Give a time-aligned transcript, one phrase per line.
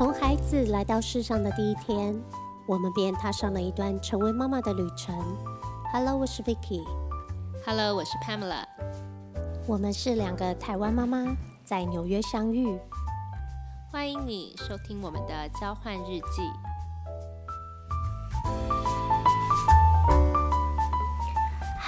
[0.00, 2.18] 从孩子来到世上的第一天，
[2.66, 5.14] 我们便踏上了一段成为妈妈的旅程。
[5.92, 6.82] Hello，我是 Vicky。
[7.66, 8.64] Hello，我是 Pamela。
[9.66, 11.36] 我们是两个台湾妈妈，
[11.66, 12.80] 在纽约相遇。
[13.92, 16.69] 欢迎你收听我们的交换日记。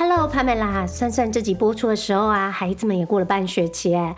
[0.05, 0.85] Hello，帕梅拉。
[0.85, 4.17] 算算这集播出的时候啊，孩子们也过了半学期哎、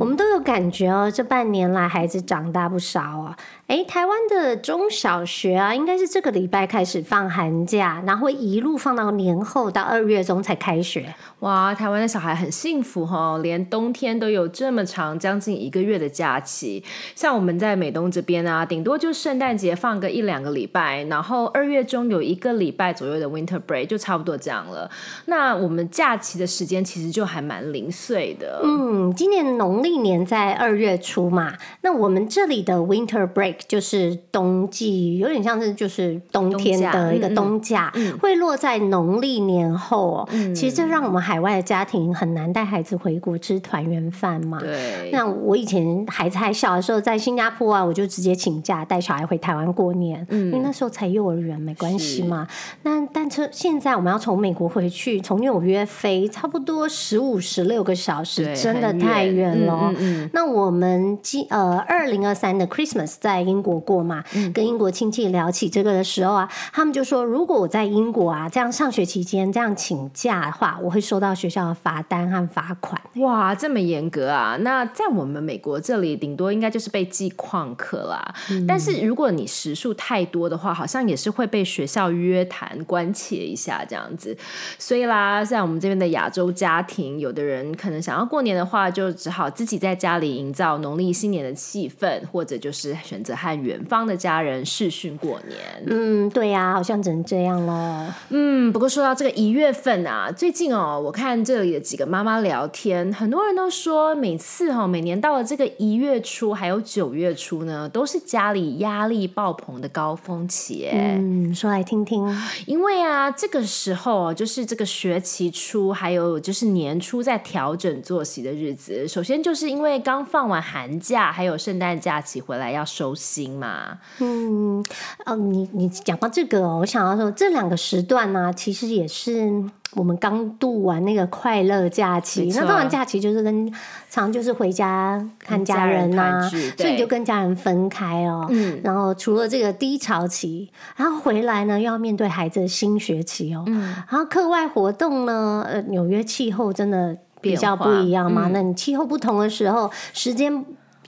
[0.00, 3.36] 我们都有感觉哦，这半年来孩子长大不少哦。
[3.66, 11.14] 哎，台湾的中小学啊，应该是这个礼拜开始放寒假，然后会一路放到年后到二月中才开学。
[11.40, 16.82] 哇，台湾的小孩很幸福哈、连冬天都有这么长，将近一个月的假期。
[17.14, 24.90] 像我们在美东这边啊，顶多就圣诞节放个一两个礼拜，然后二月中有一个礼拜左右的 winter break，就差不多这样了。
[25.26, 28.60] 那我们假期的时间其实就还蛮零碎的。
[28.64, 40.28] 嗯，今年农历年在二月初嘛，那我们这里的 winter break 就是冬季，有点像是就是冬天的一个冬假，会落在农历年后、哦。
[40.54, 44.58] 其实这让我们海外的家庭很难带孩子回国吃团圆饭嘛。
[44.60, 52.46] 对，那我以前孩子还小的时候，在新加坡啊，我就直接请假带小孩回台湾过年，因为那时候才幼儿园，没关系嘛。
[52.82, 59.92] 那但是现在我们要从美国回去，从纽约飞，差不多十五十六个小时，真的太远远了。
[59.92, 73.00] 嗯嗯那我们今呃二零二三的 Christmas 在英国过嘛，嗯跟英国亲戚聊起这个的时候啊，他们就说，如果我在英国啊这样上学期间这样请假的话，我会收到学校的罚单和罚款。
[73.16, 74.56] 哇，这么严格啊！
[74.60, 78.34] 那在我们美国这里，顶多应该就是被记旷课啦。
[78.66, 84.36] 但是如果你时数太多的话，好像也是会被学校约谈关切一下这样子。
[84.78, 95.58] 所以啦，在我们这边的亚洲家庭，有的人可能想要过年的话，就只好自己在家里营造农历新年的气氛，或者就是选择和远方的家人视讯过年。
[95.86, 98.06] 嗯，对呀、好像只能这样喽。
[98.30, 111.16] 嗯，不过说到这个一月份啊，最近哦，我看这里的几个妈妈聊天，很多人都说，每次哈、哦，每年到了这个一月初还有九月初呢，都是家里压力爆棚的高峰期耶。
[111.18, 112.26] 嗯，说来听听。
[112.66, 119.06] 因为啊，这个时候哦就是这个学期初，还有就是年初在调整作息的日子。
[119.06, 123.98] 首先就是因为刚放完寒假，还有圣诞假期回来要收心嘛。
[124.20, 124.82] 嗯，
[125.26, 129.62] 哦，你你讲到这个，我想要说这两个时段呢、其实也是
[129.96, 132.52] 我们刚度完那个快乐假期。
[132.54, 133.72] 那当然假期就是跟
[134.10, 138.46] 常就是回家看家人人呐、所以你就跟家人分开哦。
[138.50, 143.64] 嗯然后除了这个低潮期，然后回来呢又要面对孩子的新学期哦。
[143.66, 148.48] 嗯然后课外活动呢，呃，纽约气候真的比较不一样嘛。
[148.48, 150.64] 嗯那你气候不同的时候，时间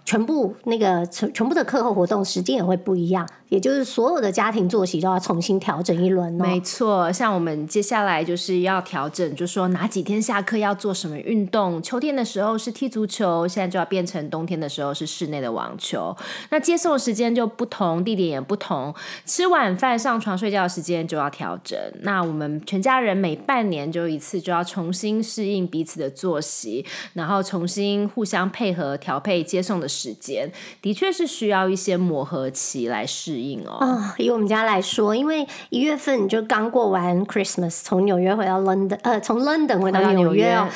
[0.08, 6.32] 全部那个全全部的课后活动时间也会不一样，也就是所有的家庭作息都要重新调整一轮。
[6.32, 11.82] 没错，像我们接下来就是要调整，就说哪几天下课要做什么运动。
[11.82, 16.16] 秋天的时候是踢足球，现在就要变成冬天的时候是室内的网球。
[16.48, 18.94] 那接送时间就不同，地点也不同。
[19.26, 21.78] 吃晚饭、上床睡觉的时间就要调整。
[22.00, 30.50] 那我们全家人每半年就一次，就要重新适应彼此的作息，然后重新互相配合调配接送的时间，
[30.80, 33.78] 的确是需要一些磨合期来适应哦。
[33.80, 40.68] 啊、以我们家来说，因为一月份你就刚过完 Christmas，从纽约回到 London，呃，从 London 回到纽约哦。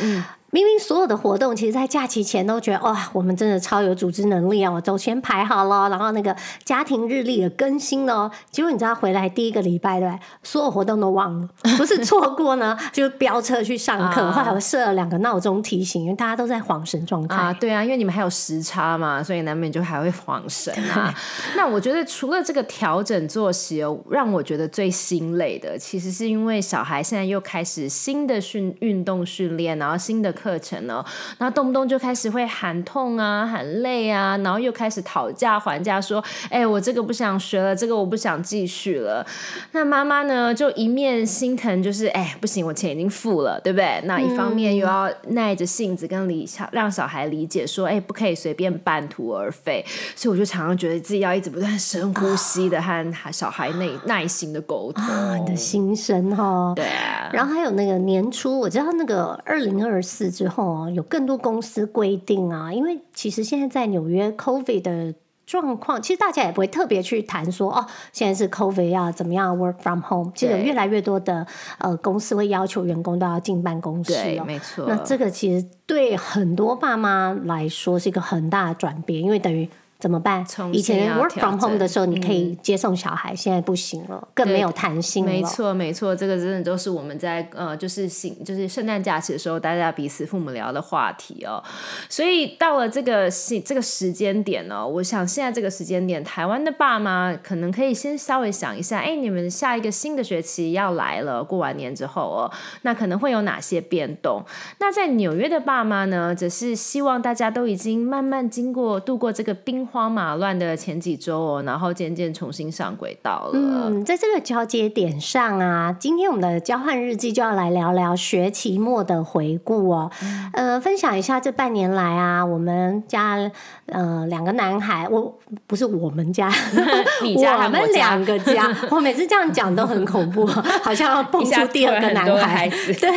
[0.53, 4.71] 嗯，明明所有的活动，其实在假期前都觉得哇，我们真的超有组织能力啊！
[4.71, 8.31] 我都先排好了，然后那个家庭日历也更新了哦。
[8.51, 10.13] 结果你知道回来第一个礼拜对？
[10.43, 11.49] 所有活动都忘了，
[11.79, 14.21] 不是错过呢， 就飙车去上课。
[14.23, 17.35] 啊后来我设了两个闹钟提醒，因为大家都在恍神状态。
[17.37, 21.13] 啊，对啊，因为你们还有时差嘛，所以难免就还会晃神啊。
[21.57, 31.05] 那我觉得除了这个调整作息哦，让我觉得最心累的，其实是因为小孩现在又开始新的训运动训练，然后新的课程呢，
[31.39, 39.25] 然后动不动就开始会喊痛啊、喊累啊，然后又开始讨价还价，说：“哎，我这个不想学了，这个我不想继续了。”
[39.71, 44.01] 那妈妈呢，就一面心疼，就是哎，不行，我钱已经付了，对不对？
[44.05, 49.85] 那一方面又要耐着性子跟理小让小孩理解说，哎，不可以随便半途而废。
[50.17, 55.05] 所以我就常常觉得自己要一直不断深呼吸的和小孩耐耐心的沟通。
[55.05, 56.73] 啊，你的心声哈。
[56.75, 65.15] 对啊，然后还有那个年初，我知道那个二零二四之后啊，有更多公司规定啊，因为其实现在在纽约 COVID 的
[65.45, 71.47] 状况，其实大家也不会特别去谈说哦，现在是 COVID 要怎么样 work from home，其实有越来越多的
[71.79, 74.45] 呃公司会要求员工都要进办公室对，哦。
[74.45, 74.87] 没错。
[74.89, 79.69] 那这个其实对很多爸妈来说是一个很大的转变，因为等于
[80.03, 80.75] 怎么办重？
[80.75, 85.31] 以前 work from home 的时候，你可以接送小孩，现在不行了，更没有弹性了。
[85.31, 91.63] 没错，没错，这个真的都是我们在呃，就是新就是圣诞假期的时候，大家彼此父母聊的话题哦。
[92.09, 102.51] 所以到了这个时这个时间点呢、我想现在这个时间点，台湾的爸妈可能可以先稍微想一下，哎，你们下一个新的学期要来了，过完年之后哦，
[102.83, 104.45] 那可能会有哪些变动？
[104.81, 113.51] 那在纽约的爸妈呢，则是希望大家都已经慢慢经过度过这个兵荒马乱的前几周哦，然后渐渐重新上轨道了。
[113.53, 120.11] 嗯，在这个交接点上啊，今天我们的交换日记就要来聊聊学期末的回顾哦。
[120.23, 120.51] 嗯。
[120.55, 123.51] 呃，分享一下这半年来啊，我们家
[123.87, 126.51] 呃两个男孩，我不是我们家，
[127.23, 130.47] 你家和我们两个家，我每次这样讲都很恐怖，
[130.83, 132.53] 好像要蹦出第二个男孩。
[132.53, 132.93] 孩子。
[133.01, 133.11] 对，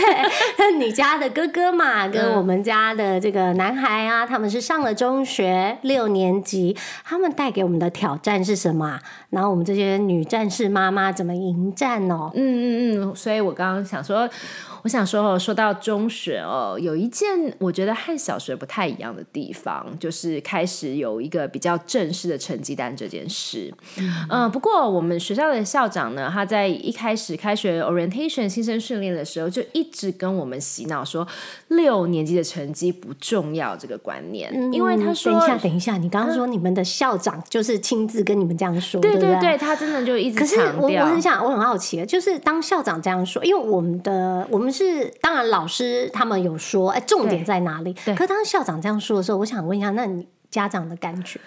[0.57, 2.35] 那你家的哥哥嘛，跟嗯。
[2.35, 6.64] 我们家的这个男孩啊，他们是上了中学六年级，
[7.03, 12.31] 他们带给我们的挑战是什么、然后我们这些女战士妈妈怎么迎战哦？
[12.33, 14.29] 嗯嗯嗯，所以我刚刚想说，
[14.85, 17.27] 我想说哦，说到中学哦，有一件
[17.57, 23.73] 我觉得和小学不太一样的地方，就是开始有一个比较正式的成绩单这件事。
[24.29, 31.27] 嗯、不过我们学校的校长呢，他在一开始开学 orientation 新生训练的时候，就一直跟我们洗脑说，
[31.69, 47.93] 六年级的成绩不重要这个观念，因为他说嗯等一下，等一下，你刚刚说你们的校长就是亲自跟你们这样说，对不对对对，他真的就一直可是我我很想，我很好奇，就是当校长这样说，因为我们的我们是当然老师他们有说，哎，重点在哪里？
[48.03, 51.39] 对可是当校长这样说的时候，我想问一下，那你家长的感觉？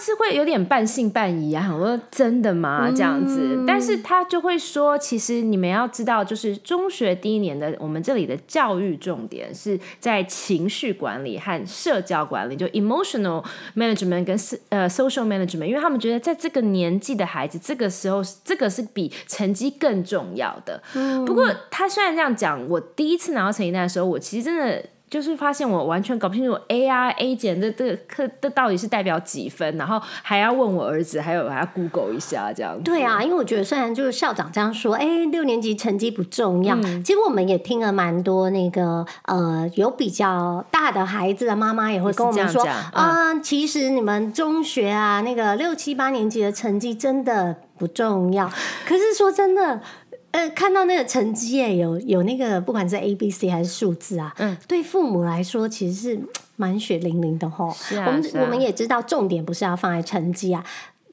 [0.00, 2.88] 是会有点半信半疑啊，我说真的吗？
[2.94, 13.44] 这样子，但是他就会说，其实你们要知道，就是中学第一年的我们这里的教育重点是在情绪管理和社交管理，就 emotional
[13.74, 14.38] management 跟
[14.68, 20.80] 呃 social management，因为他们觉得在这个年纪的孩子，这个时候这个是比成绩更重要的。
[21.26, 24.84] 不过他虽然这样讲，我第一次拿到成绩单的时候，我其实真的。
[25.10, 32.82] 就是发现我完全搞不清楚 A 啊 A 减这这个课这到底是代表几分，然后还要问我儿子，还有还要 Google 一下这样子。
[32.82, 48.50] 对啊，因为我觉得虽然就是校长这样说，哎，六年级成绩不重要，嗯其实我们也听了蛮多那个呃有比较大的孩子的妈妈也会跟我们说啊、其实你们中学啊那个六七八年级的成绩真的不重要。
[48.86, 49.80] 可是说真的。
[50.30, 56.20] 呃，看到那个成绩耶，有有那个不管是 A、B、C 还是数字啊，嗯，对父母来说其实是
[56.56, 57.70] 满血淋淋的吼。
[57.74, 60.62] 是啊我们啊我们也知道，重点不是要放在成绩啊，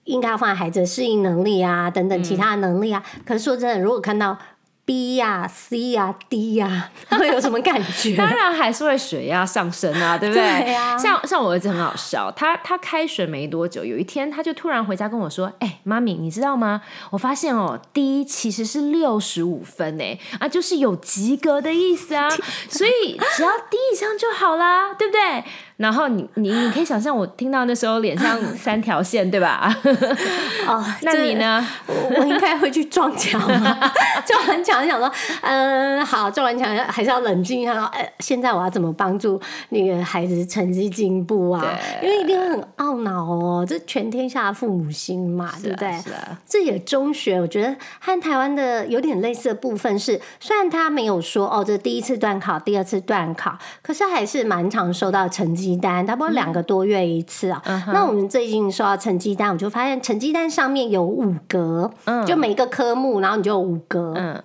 [0.03, 3.01] 应该要放在孩子的适应能力啊，等等其他的能力啊。
[3.25, 4.37] 可是说真的，如果看到
[4.85, 8.15] B 呀、C 呀、D 呀、会有什么感觉？
[8.17, 10.43] 当然还是会血压上升啊，对不对？
[10.63, 16.81] 对啊像像我儿子很好笑，他他开学没多久，有一天他就突然回家跟我说：“哎、妈咪，你知道吗？
[17.09, 22.29] 我发现哦，D 其实是六十五分哎，啊，就是有及格的意思啊，
[22.69, 25.43] 所以只要 D 以上就好啦，对不对？”
[25.77, 29.75] 然后你你你可以想象我听到那时候脸上三条线，对吧？
[30.67, 31.65] 哦，那你呢？
[31.85, 33.77] 我我应该会去撞墙吗？
[34.25, 35.11] 撞完墙想说，
[35.41, 39.39] 嗯，好，撞完墙还是要冷静一下，说，哎，现在我要怎么帮助
[39.69, 41.77] 那个孩子成绩进步啊？
[42.01, 45.91] 因为一定会很懊恼哦，这全天下的父母心嘛，对不对？
[46.01, 57.63] 是啊，这也中学，我觉得和台湾的有点类似的部分是，虽然他没有说哦，这第一次段考、第二次段考，可是还是蛮常收到成绩单，差不多两个多月一次啊。
[57.93, 61.89] 那我们最近收到成绩单，我就发现成绩单上面有五格，
[62.27, 64.43] 就每一个科目，然后你就有五格，嗯，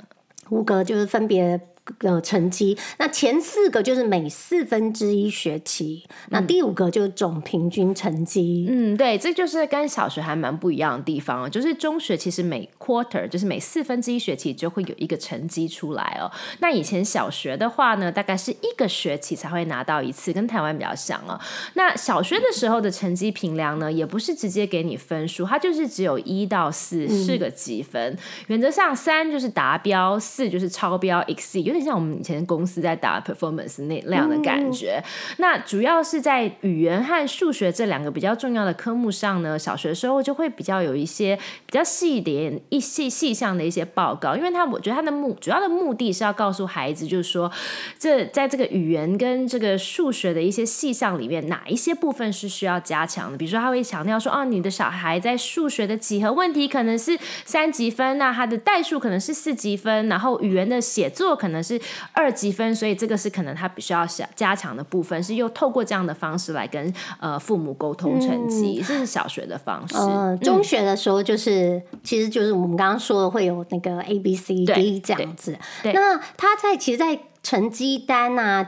[0.50, 1.60] 五格就是分别。
[1.98, 8.66] 的成绩，那前四个就是每四分之一学期，那第五个就是总平均成绩。
[8.68, 11.48] 嗯，对，这就是跟小学还蛮不一样的地方哦。
[11.48, 16.30] 就是中学其实每 quarter 就是每四分之一学期就会有一个成绩出来哦。
[16.60, 21.38] 那以前小学的话呢，大概是一个学期才会拿到一次，跟台湾比较像哦。
[21.74, 28.16] 那小学的时候的成绩评量呢，也不是直接给你分数，它就是只有一到四是个积分。
[28.46, 35.02] 原则上三就是达标，四就是超标 exceed，有点像我们以前公司在打 performance 那那样的感觉。
[35.38, 47.50] 那主要是在语言和数学这两个比较重要的科目上呢，小学的时候就会比较有一些比较细点、一细细项的一些报告，因为他我觉得他的目主要的目的是要告诉孩子，就是说
[47.98, 53.38] 这在这个语言跟这个数学的一些细项里面，哪一些部分是需要加强的。
[53.38, 69.94] 比如说，他会强调说，哦，你的小孩在数学的几何问题可能是三级分，那他的代数可能是四级分，然后语言的写作可能是是二级分，所以这个是可能他必须要加加强的部分，是又透过这样的方式来跟呃父母沟通成绩，这是小学的方式。
[69.96, 75.56] 呃，中学的时候就是，其实就是我们刚刚说的会有那个 A B C D 这样子。
[75.84, 78.66] 那他在其实，在成绩单啊。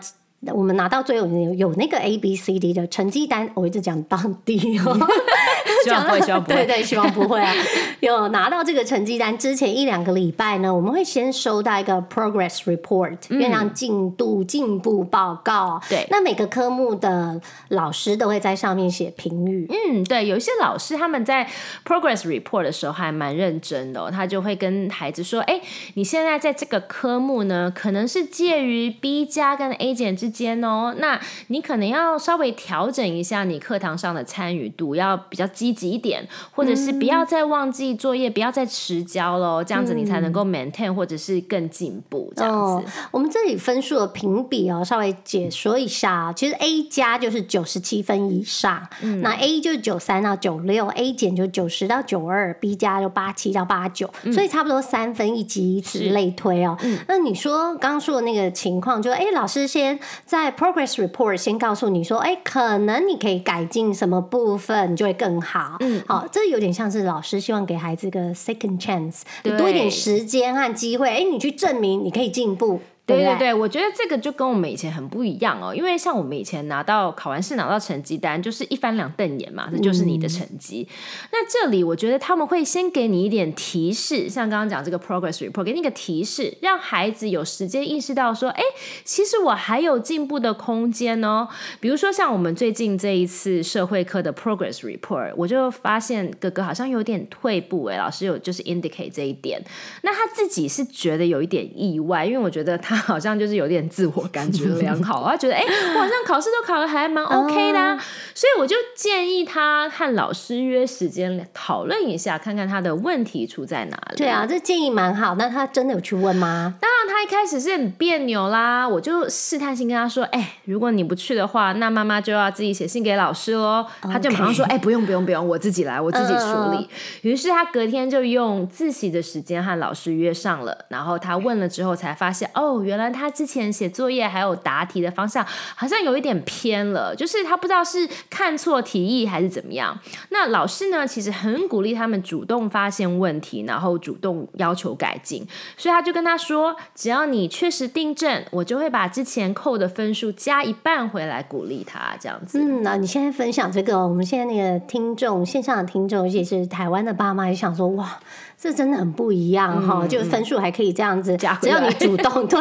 [0.52, 4.99] 我们拿到最后有有那个 A B C D 的成绩单，我一直讲当地哦，
[5.84, 6.56] 希望不会，希望不会。
[6.56, 7.54] 对对，希望不会啊。
[8.00, 15.80] 有拿到这个成绩单之前一两个礼拜呢，我们会先收到一个 progress report，有点像进度进步报告。
[15.88, 19.68] 对那每个科目的老师都会在上面写评语。
[19.70, 21.49] 嗯，对，有一些老师他们在
[21.87, 25.61] progress report 的时候还蛮认真的、哦，他就会跟孩子说：“哎，
[25.94, 46.33] 你现在在这个科目呢，可能是介于 B 加跟 A 减之间哦，那你可能要稍微调整一下你课堂上的参与度，要比较积极一点，或者是不要再忘记作业，不要再迟交喽，这样子你才能够 maintain 或者是更进步这样哦子。，我们这里分数的评比哦，稍微解说一下啊。
[46.33, 56.77] 其实 A 加就是九十七分以上，嗯那 A 就是九三到九六，A 减就九十到九二，B 加就八七到八九，嗯所以差不多三分一级，以此类推哦。
[57.07, 65.76] 那你说刚刚说的那个情况，就哎，老师先在 progress report 先告诉你说，哎，可能你可以改进什么部分，你就会更好。
[65.81, 72.81] 嗯，好，这有点像是老师希望给孩子一个 second chance，你多一点时间和机会，哎，你去证明你可以进步。
[73.12, 80.87] 对对对对，我觉得这个就跟我们以前很不一样哦，因为像我们以前拿到考完试拿到成绩单，就是一翻两瞪眼嘛，这就是你的成绩。
[81.31, 88.62] 那这里我觉得他们会先给你一点提示，像刚刚讲这个 progress report，给你一个提示，让孩子有时间意识到说，哎，
[89.04, 91.49] 其实我还有进步的空间哦。
[91.81, 99.62] 比如说像我们最近这一次社会课的 progress report，我就发现哥哥好像有点退步，哎，老师有就是 indicate 这一点。
[100.02, 105.62] 那他自己是觉得有一点意外，因为我觉得他好像就是有点自我感觉良好， 他觉得哎、
[105.94, 107.99] 我好像考试都考的还蛮 OK 的、啊，
[108.35, 114.16] 所以我就建议他和老师约时间讨论一下，看看他的问题出在哪里。
[114.16, 115.35] 对啊，这建议蛮好。
[115.35, 116.75] 那他真的有去问吗？
[116.80, 126.88] 当然，他一开始是很别扭啦，我就试探性跟他说：“哎、如果你不去的话，那妈妈就要自己写信给老师喽。”他就马上说：“哎、不用不用不用，我自己来，我自己处理。
[127.23, 139.99] 于是他隔天就用自习的时间和老师约上了，然后他问了之后才发现，哦，原来他之前写作业还有答题的方向好像有一点偏了，就是他不知道是看错题意还是怎么样。
[140.31, 145.47] 那老师呢，其实很鼓励他们主动发现问题，然后主动要求改进，
[145.77, 152.59] 所以他就跟他说，只要你确实订正，我就会把之前扣的分数加一半回来，鼓励他这样子。
[152.61, 158.19] 嗯，那你现在分享这个，我们现在那个听众线上的听众，也是台湾的爸妈，也想说哇。
[158.62, 162.61] 这真的很不一样哈，就分数还可以这样子，只要你主动， 对，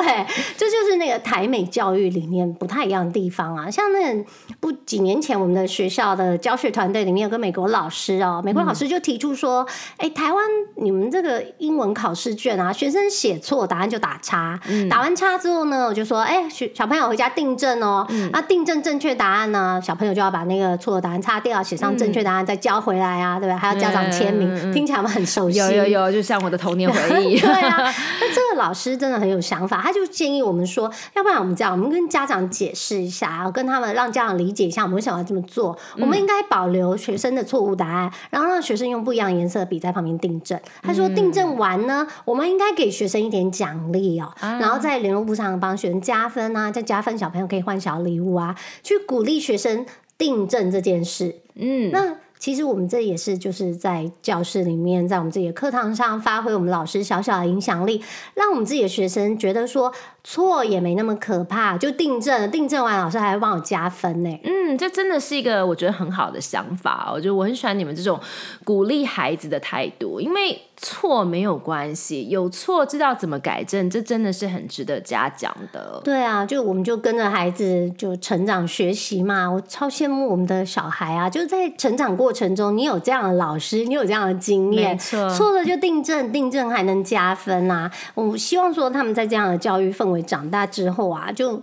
[0.57, 3.69] 这就是那个台美教育理念不太一样的地方啊。
[3.69, 4.25] 像那
[4.59, 9.63] 不几年前，我们的学校的教学团队里面有个美国老师哦，美国老师就提出说，
[9.97, 10.43] 哎、台湾
[10.77, 23.55] 你们这个英文考试卷啊，学生写错答案就打叉，打完叉之后呢，我就说，哎、学小朋友回家订正哦，那订正正确答案呢，小朋友就要把那个错的答案擦掉，写上正确答案再交回来啊，对吧？
[23.55, 25.59] 还要家长签名，听起来我们很熟悉。
[25.59, 27.39] 有有有，就像我的童年回忆。
[27.41, 35.77] 对啊，那这个老师真的很有想法，他就建议我们说，要不然我们这样，我们跟家长解释一下，跟他们让家长理解一下我们为什么要这么做。
[35.97, 40.59] 我们应该保留学生的错误答案，然后让学生用不一样颜色的笔在旁边订正。
[40.81, 49.85] 他说订正完呢，我们应该给学生一点奖励哦，然后在联络簿上帮学生加分啊，再加分小朋友可以换小礼物啊，去鼓励学生
[50.17, 51.35] 订正这件事。
[51.55, 58.01] 嗯，那其实我们这也是就是在教室里面，在我们自己的课堂上发挥我们老师小小的影响力，
[58.33, 59.93] 让我们自己的学生觉得说
[60.23, 64.39] 错也没那么可怕，就订正，订正完老师还会帮我加分呢。
[64.43, 67.13] 嗯，这真的是一个我觉得很好的想法哦。
[67.15, 68.19] 我觉得我很喜欢你们这种
[68.63, 75.99] 鼓励孩子的态度，因为错没有关系，有错知道怎么改正，这真的是很值得嘉奖的。
[76.03, 87.91] 对啊，就我们就跟着孩子就成长学习嘛，我超羡慕我们的小孩啊，就是在成长过程中，你有这样的老师，你有这样的经验，没错错了就订正，订正还能加分啊。
[88.13, 91.61] 我希望说他们在这样的教育氛长大之后啊，就。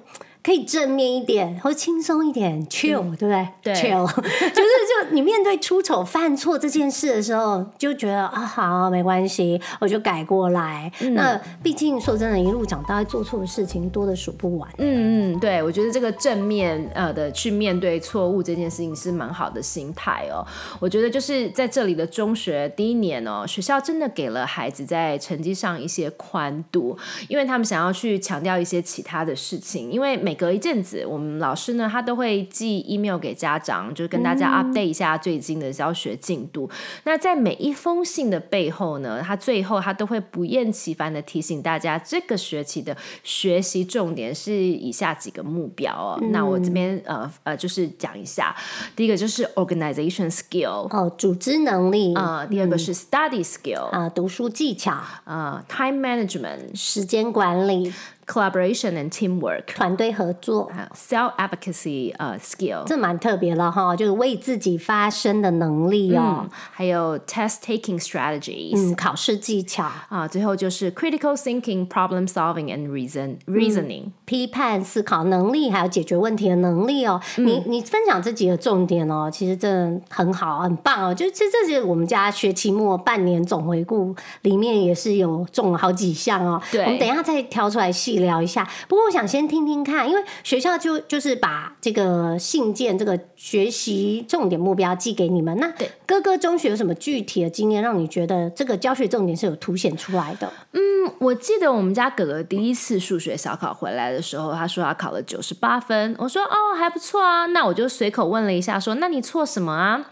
[0.48, 3.46] 可以正面一点，或轻松一点，chill，、对不对？
[3.62, 10.90] 对 chill， 就是就你面对出丑犯错这件事的时候，就觉得啊，好，没关系，我就改过来。
[11.12, 14.66] 那毕竟说真的，一路长大做错的事情多的数不完。
[14.78, 20.42] 嗯嗯，对，我觉得这个正面呃的去面对错误这件事情是蛮好的心态哦。
[20.80, 26.96] 我觉得就是在这里的中学第一年哦，学校真的给了孩子在成绩上一些宽度，
[27.28, 29.92] 因为他们想要去强调一些其他的事情。
[29.92, 36.70] 因为每隔一阵子，我们老师呢他都会寄 email 给家长，就是跟大家 update 一下最近的教学进度。
[37.04, 46.18] 那在每一封信的背后呢，他最后他都会不厌其烦的提醒大家，这个学期的学习重点是以下几个目标哦。
[46.30, 48.54] 那我这边呃呃就是讲一下，
[48.94, 52.14] 第一个就是 organization skill 哦，组织能力。
[52.14, 54.88] 啊，第二个是 study skill 啊，读书技巧。
[55.24, 57.92] 啊，time management 时间管理。
[58.28, 66.46] Collaboration and teamwork，团队合作，self advocacy 呃 skill，这蛮特别了哈，就是为自己发声的能力哦。
[66.70, 70.28] 还有 test taking strategies，嗯，考试技巧啊。
[70.28, 77.18] 最后就是 critical thinking, problem solving and reason reasoning，批判思考能力，还有解决问题的能力哦。
[77.36, 81.14] 你你分享这几个重点哦，其实真的很好，很棒哦。
[81.14, 86.60] 就其实这是我们家学期末半年总回顾里面也是有中了好几项哦。
[86.70, 88.17] 对，我们等一下再挑出来细。
[88.18, 95.56] 聊一下，不过我想先听听看，因为学校就就是把这个信件、这个学习重点目标寄给你们。
[95.58, 95.72] 那
[96.06, 100.52] 哥哥中学有什么具体的经验，让你觉得这个教学重点是有凸显出来的？
[100.72, 100.80] 嗯，
[101.18, 106.14] 我记得我们家哥哥第一次数学小考回来的时候，他说他考了九十八分。
[106.18, 107.46] 我说哦，还不错啊。
[107.46, 110.10] 那我就随口问了一下，说那你错什么啊？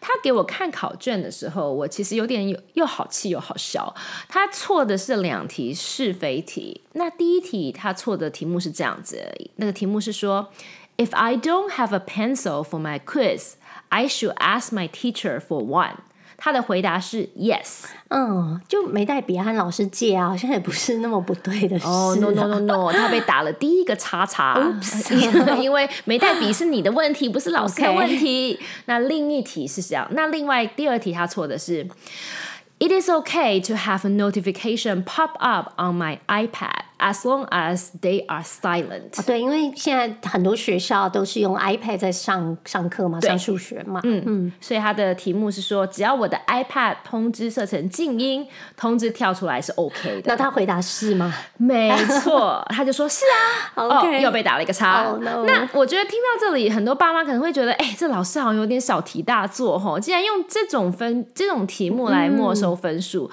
[0.00, 3.94] 他给我看考卷的时候，我其实有点又又好气又好笑。
[4.28, 6.82] 他错的是两题是非题。
[6.92, 9.22] 那第一题他错的题目是这样子，
[9.56, 10.50] 那个题目是说
[10.96, 13.54] ：If I don't have a pencil for my quiz,
[13.88, 15.96] I should ask my teacher for one.
[16.40, 21.84] 他的回答是 yes，嗯，就没带笔和老师借啊，好像也不是那么不对的事。
[21.84, 24.56] 哦，no no no no，他被打了第一个叉叉，
[25.60, 28.58] 因为没带笔是你的问题，不是老师的问题。
[28.84, 31.86] 那另一题是这样，那另外第二题他错的是。
[32.80, 38.24] It is okay to have a notification pop up on my iPad as long as they
[38.26, 39.24] are silent。
[39.26, 44.00] 对，因为现在很多学校都是用 iPad 在上上课嘛，上数学嘛。
[44.04, 44.52] 嗯嗯。
[44.60, 50.22] 所以他的题目是说，只要我的 iPad 通知设成静音，通知跳出来是 OK 的。
[50.26, 51.34] 那他回答是吗？
[51.58, 53.24] 没错，他就说是
[53.74, 53.84] 啊。
[54.00, 55.04] OK，又被打了一个叉。
[55.20, 62.78] 那我觉得听到这里，很多爸妈可能会觉得，哎，这老师好像有点小题大做吼，竟然用这种分这种题目来没收。
[62.78, 63.28] 分数，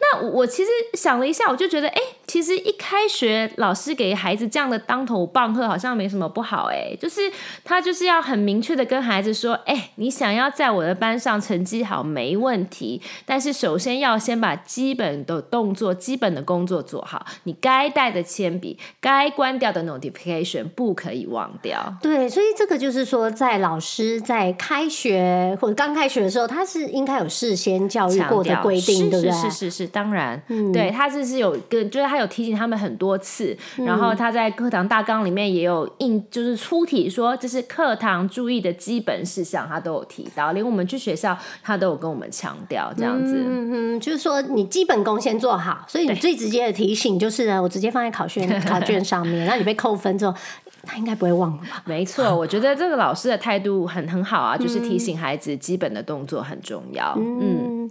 [0.00, 2.00] 那我其实想了一下，我就觉得，哎。
[2.30, 6.96] 其实一开学，老师给孩子这样的当头棒喝，好像没什么不好哎。
[7.00, 7.22] 就是
[7.64, 17.26] 他就是要很明确的跟孩子说，哎，你想要在我的班上成绩好没问题，但是首先要先把基本的动作、基本的工作做好。
[17.42, 21.96] 你该带的铅笔、该关掉的 notification 不可以忘掉。
[22.00, 29.32] 对，所以这个就是说，在老师在开学或者刚开学的时候，他是应该有事先教育过的规定，对不对？
[29.32, 30.40] 是是是是，当然，
[30.72, 32.20] 对他这是有跟，就是他。
[32.20, 43.36] 有提醒他们很多次，然后他在课堂大纲里面也有印，就是出题说这是课堂注意的基本事项，他都有提到，连我们去学校他都有跟我们强调这样子。
[43.38, 50.34] 嗯嗯，就是说你基本功先做好，所以你最直接的提醒就是呢，我直接放在考卷 考卷上面，然后你被扣分之后，
[50.82, 51.82] 他应该不会忘了吧？
[51.88, 57.16] 没错，我觉得这个老师的态度很很好啊，就是提醒孩子基本的动作很重要。
[57.16, 57.90] 嗯。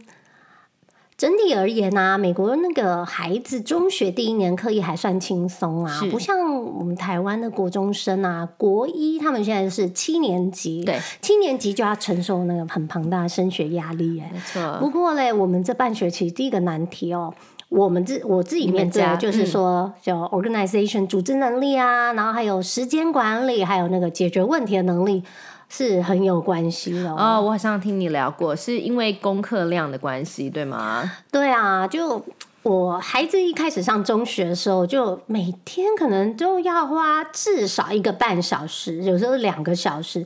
[1.19, 14.77] 整体而言呢，美国那个孩子中学第一年课业还算轻松啊，不像我们台湾的国中生啊，国一他们现在是七年级，对，七年级就要承受那个很庞大的升学压力，哎，没错。
[14.79, 17.33] 不过嘞，我们这半学期第一个难题哦，
[17.67, 25.21] 我们自我自己面对的就是说，叫 organization 组织能力啊，然后还有时间管理，还有那个解决问题的能力。
[25.69, 31.09] 是很有关系的哦，我好像听你聊过，是因为功课量的关系，对吗？
[31.31, 32.25] 对啊，就
[32.63, 40.25] 我孩子一开始上中学的时候，就每天可能都要花至少一个半小时，有时候两个小时，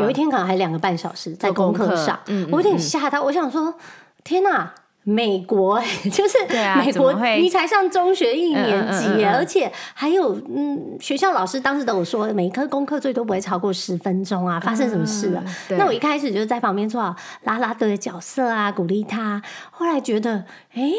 [0.00, 2.18] 有一天可能还两个半小时在功课上，
[2.50, 3.74] 我有点吓到，我想说，
[4.24, 4.74] 天哪！
[5.02, 5.80] 美国
[6.12, 6.36] 就是
[6.76, 14.60] 美国，你才上中学一年级，而且还有嗯，学校老师当时都有说，每一科功课最多不会超过十分钟啊。
[14.60, 15.42] 发生什么事了？
[15.70, 19.42] 那我一开始就在旁边做好拉拉队的角色啊，鼓励他。
[19.70, 20.90] 后来觉得，哎。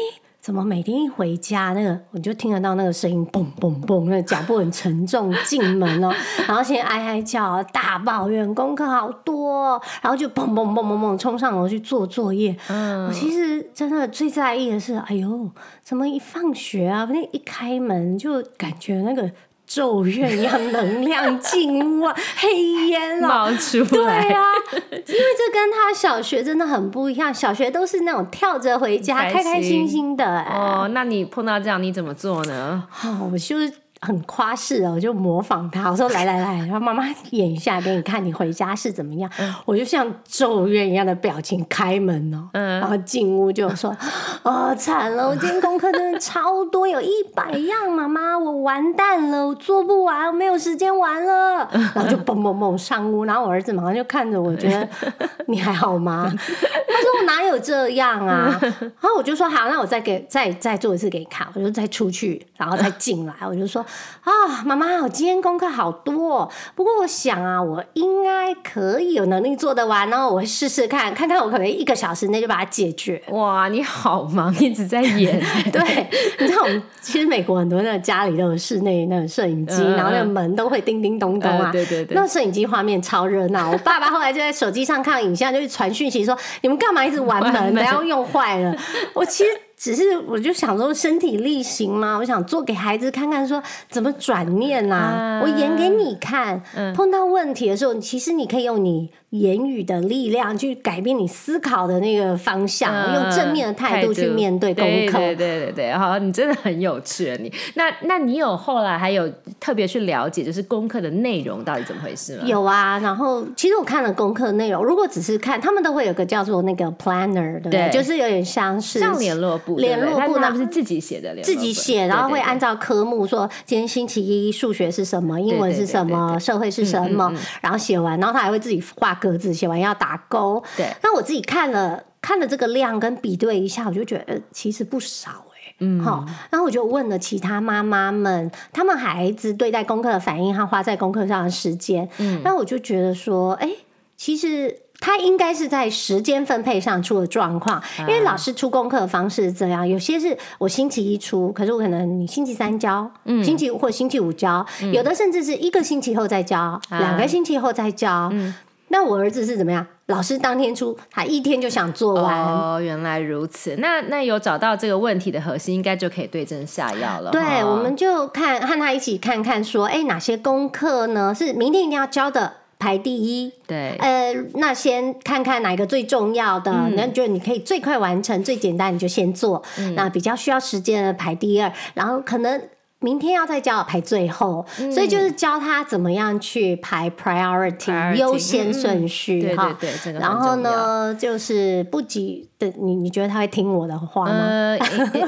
[0.42, 6.12] 怎么每天一回家，那个我就听得到那个声音，嘣嘣嘣，那个脚步很沉重，进门哦，
[6.48, 12.56] 然后先哀哀叫，大抱怨功课好多，然后就嘣嘣嘣嘣嘣冲上楼去做作业。
[12.68, 15.48] 嗯，我其实真的最在意的是，哎呦，
[15.84, 19.30] 怎么一放学啊，那一开门就感觉那个。
[19.74, 23.88] 咒怨一样能量进屋啊，黑烟冒出来。
[23.88, 27.32] 对啊，因为这跟他小学真的很不一样。
[27.32, 30.42] 小学都是那种跳着回家，开开心心的。
[30.42, 32.84] 哦，那你碰到这样你怎么做呢？
[32.90, 33.72] 好，我就是。
[34.04, 39.30] 很夸饰哦，我就模仿他，我说来来来，然后妈妈演一下给你看，你回家是怎么样？
[39.64, 43.96] 我就像咒怨一样的表情开门哦，然后进屋就说
[44.42, 54.88] ：“哦，惨了，我今天功课真的超多，有一百样，妈妈，我完蛋了，我做不完，我没有时间玩了。”然后就嘣嘣嘣上屋，然后我儿子马上就看着我，觉得
[55.46, 56.28] 你还好吗？
[56.28, 58.58] 他说我哪有这样啊？
[58.60, 63.84] 然后我就说好，那我再给再再做一次给你看，我就再出去，然后再进来，我就说。
[64.22, 70.28] 啊，妈妈，我今天功课好多，哦不过我想啊，我应该可以有能力做得完哦。
[70.28, 73.20] 我会试试看，看看我可能一个小时内就把它解决。
[73.30, 75.42] 哇，你好忙，一直在演。
[75.72, 76.06] 对，
[76.38, 81.72] 你知道我们 其实美国很多那个家里都有室内那个摄影机，然后那个门都会叮叮咚咚啊。
[81.72, 82.14] 对对对。
[82.14, 83.70] 那摄影机画面超热闹。
[83.74, 87.74] 我爸爸后来就在手机上看影像，就去传讯息说：“你们干嘛一直玩门？
[87.74, 88.72] 不要用坏了。”
[89.14, 89.50] 我其实。
[89.82, 96.62] 只是我就想说身体力行嘛，我想做给孩子看看，说怎么转念啊，我演给你看。
[96.94, 99.10] 碰到问题的时候，其实你可以用你。
[99.32, 105.16] 言语的力量去改变你思考的那个方向，用正面的态度去面对功课。
[105.16, 107.34] 对对对对，好，你真的很有趣。
[107.40, 109.26] 你那那你有后来还有
[109.58, 112.44] 特别去了解，就是功课的内容到底怎么回事吗？
[112.46, 117.88] 有啊，然后其实我看了功课内容，如果只是看，他们都会有个叫做那个 planner，对不对？
[117.90, 129.18] 就是有点像是像联络部，联络部那不是自己写的联络，自己写，然后会按照科目说，今天星期一数学是什么，英文是什么，社会是什么，然后写完，然后他还会自己画。
[129.22, 130.86] 格子写完要打勾，对。
[131.00, 136.24] 那我自己看了看了这个量跟比对一下，我就觉得其实不少哎，嗯，好。
[136.50, 143.70] 然后我就问了其他妈妈们，他们孩子对待功课的反应和花在功课上的时间，嗯，那我就觉得说，哎，
[144.16, 158.54] 其实他应该是在时间分配上出了状况，因为老师出功课的方式是这样，有些是我星期一出，可是我可能你星期三交，嗯，星期五或星期五交，有的甚至是一个星期后再交，两个星期后再交，嗯。
[158.92, 159.84] 那我儿子是怎么样？
[160.06, 162.44] 老师当天出，他一天就想做完。
[162.44, 163.74] 哦，原来如此。
[163.78, 167.30] 那那有找到这个问题的核心，应该就可以对症下药了。
[167.30, 173.50] 对，我们就看和他一起看看，说，哎，哪些功课呢是明天一定要交的，排第一。
[173.66, 179.62] 对，呃，那先看看哪一个最重要的，那就你可以最快完成，最简单你就先做。
[179.96, 182.60] 那比较需要时间的排第二，然后可能。
[183.02, 189.76] 明天要再教我排最后，所以就是教他怎么样去排 priority 优先顺序哈。
[189.78, 192.72] 对对对，然后呢，就是不急的。
[192.80, 194.32] 你你觉得他会听我的话吗？
[194.32, 194.78] 呃，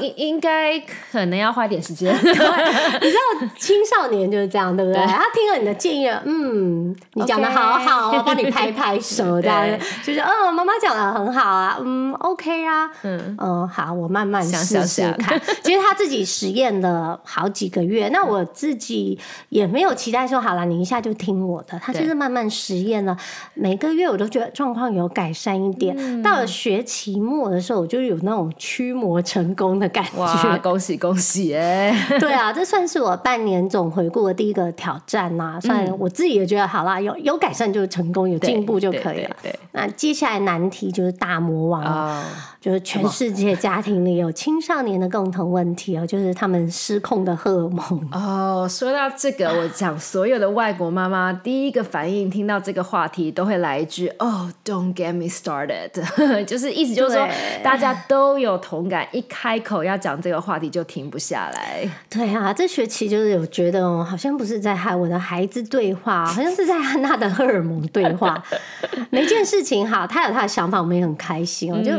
[0.01, 2.15] 应应该可能要花点时间。
[2.17, 5.05] 你知道青少年就是这样，对不对？
[5.05, 9.67] 他听了你的建议，嗯，你讲的好好，我帮你拍拍手，这样
[10.05, 15.41] 就是嗯，妈妈讲的很好啊，嗯，OK 啊，嗯嗯，好，我慢慢试试看。
[15.63, 21.77] 其实他自己实验了好几个月，那我自己也没有期待说好了，你一下就听我的。
[21.81, 23.17] 他就是慢慢实验了，
[23.55, 26.23] 每个月我都觉得状况有改善一点。
[26.23, 27.25] 到了学期。
[27.25, 30.59] 末的时候，我就有那种驱魔成功的感觉。
[30.59, 31.91] 恭喜恭喜哎！
[32.21, 35.59] 对啊，这算是我半年总回顾的第一个挑战呐。
[35.61, 39.37] 算我自己也觉得好啦，有有改善就是成功，有进步就可以了。
[39.43, 42.23] 对，那接下来难题就是大魔王，
[42.61, 48.09] 就是全世界家庭里有青少年的共同问题哦，就是他们失控的荷尔蒙。
[48.13, 55.91] 哦，说到这个，我讲所有的外国妈妈第一个反应听到这个话题都会来一句：“哦，Don't get me started。
[56.45, 57.15] ”就是意思就是。
[57.15, 57.29] 说
[57.63, 61.89] 大家都有同感，一开口要讲这个话题就停不下来。
[62.11, 68.43] 对啊，这学期就是有觉得哦，好像不是在和我的孩子对话，好像是在和他的荷尔蒙对话。
[69.11, 71.79] 每件事情哈，他有他的想法，我们也很开心哦。
[71.83, 71.93] 就，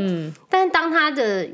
[0.50, 1.48] 但是当他的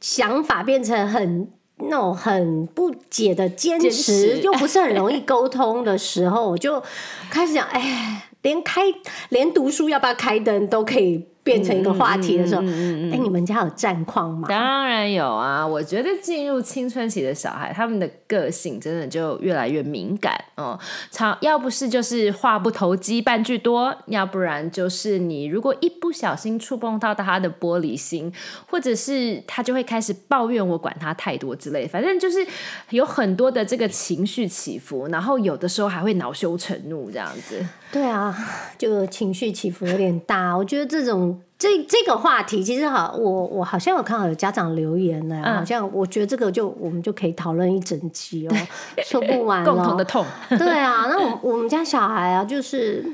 [0.00, 1.48] 想法变成很
[1.80, 6.82] 那种很不解的坚持，又不是很容易沟通的时候，我就
[7.30, 8.82] 开始想，哎，连开
[9.28, 11.26] 连读书要不要开灯都可以。
[11.48, 14.46] 变成一个话题的时候，哎，你们家有战况吗？
[14.46, 15.66] 当然有啊！
[15.66, 20.78] 我觉得进入青春期的小孩，他们的个性真的就越来越敏感哦。
[21.10, 28.30] 常要不是就是话不投机半句多，要不然就是你如果一不小心触碰到他的玻璃心，
[28.70, 32.46] 或者是他就会开始抱怨我管他太多之类，反正就是
[32.90, 37.64] 有很多的这个情绪起伏，然后有的时候还会恼羞成怒这样子。
[37.90, 38.36] 对啊，
[38.76, 40.54] 就情绪起伏有点大。
[40.54, 48.54] 我觉得这种这这个话题，其实好，我我好像有看到有家长留言呢，好像我觉得这个就我们就可以讨论一整集哦，
[49.04, 50.24] 说不完共同的痛。
[50.56, 53.04] 对啊，那我我们家小孩啊，就是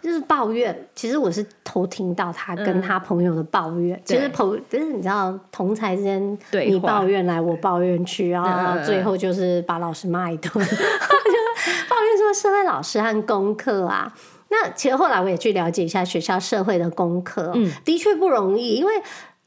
[0.00, 0.76] 就是抱怨。
[0.96, 10.50] 其实我是偷听到他跟他朋友的抱怨，其实朋就是你知道同才之间，你抱怨来我抱怨去，然后最后就是把老师骂一顿。
[11.88, 14.12] 抱怨说社会老师和功课啊，
[14.52, 18.92] 那其实后来我也去了解一下学校社会的功课，嗯，的确不容易，因为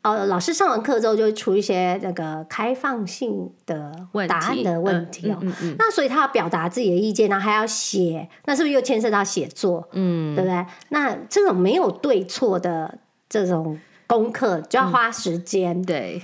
[0.02, 3.94] 呃老师上完课之后就会出一些那个开放性的
[4.28, 5.38] 答案的问题哦，
[5.78, 9.88] 那所以他要表达自己的意见，然后还要写，那是不是又牵涉到写作？
[9.92, 10.66] 嗯，对不对？
[10.90, 12.98] 那这种没有对错的
[13.30, 16.24] 这种功课就要花时间，对，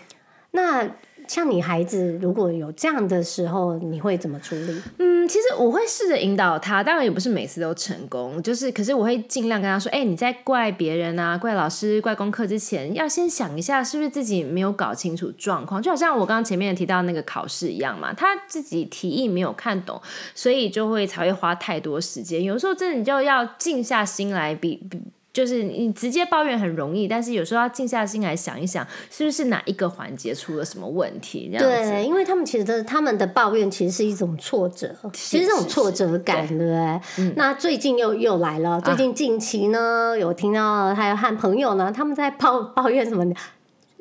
[0.52, 0.90] 那。
[1.32, 4.82] 像你孩子如果有这样的时候，你会怎么处理？
[4.98, 20.02] 嗯，其实我会试着引导他，当然也不是每次都成功，就是可是我会尽量跟他说：“哎，你在怪别人啊、怪老师、怪功课之前，要先想一下是不是自己没有搞清楚状况。”就好像我刚刚前面提到那个考试一样嘛，他自己题意没有看懂，
[20.36, 22.44] 所以就会才会花太多时间。
[22.44, 25.00] 有时候真的你就要静下心来，比比。
[25.34, 31.50] 就是你直接抱怨很容易，但是有时候要静下心来想一想，是不是哪一个环节出了什么问题？
[31.52, 37.34] 这样对，因为他们其实他们的抱怨其实是一种挫折， 其实这种挫折感，对不对？
[37.36, 43.24] 那最近又又来了，最近近期呢，有听到还有和朋友呢，他们在抱抱怨什么？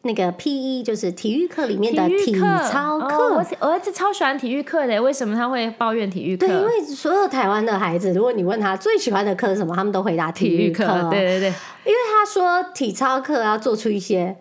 [0.03, 0.83] 那个 P.E.
[0.83, 5.03] 就是体育课里面的体操课，我儿子超喜欢体育课的。
[5.03, 6.47] 为什么他会抱怨体育课？
[6.47, 10.87] 对，因为所有台湾的孩子，如果你问他最喜欢的课是什么，他们都回答体育课。
[11.11, 11.49] 对对对，
[11.85, 14.37] 因为他说体操课要做出一些。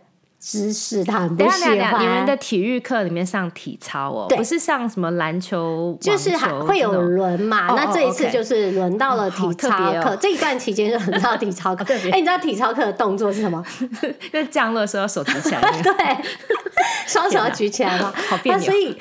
[0.50, 2.02] 知识他很不喜欢。
[2.02, 6.36] 你们的体育课里面上体操哦，不是上什么篮球，就是
[6.66, 7.68] 会有轮嘛。
[7.76, 9.70] 那这一次就是轮到了体操
[10.02, 11.84] 课，这一段期间就轮到体操课。
[12.12, 13.64] 哎，你知道体操课的动作是什么？
[14.34, 15.94] 就降落的时候手举起来， 对，
[17.06, 18.66] 双手要举起来嘛，好别扭。
[18.66, 18.98] 所以